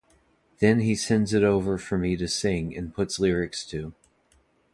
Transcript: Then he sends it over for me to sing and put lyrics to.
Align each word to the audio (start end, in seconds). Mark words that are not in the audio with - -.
Then 0.57 0.79
he 0.79 0.95
sends 0.95 1.31
it 1.31 1.43
over 1.43 1.77
for 1.77 1.95
me 1.95 2.17
to 2.17 2.27
sing 2.27 2.75
and 2.75 2.91
put 2.91 3.19
lyrics 3.19 3.63
to. 3.67 3.93